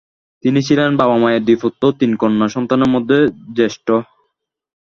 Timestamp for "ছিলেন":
0.67-0.89